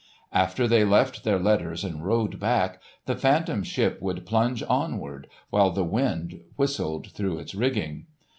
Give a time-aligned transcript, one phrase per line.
[0.31, 5.69] After they left their letters and rowed back, the Phantom Ship would plunge onward, while
[5.69, 8.07] the wind whistled through its rigging.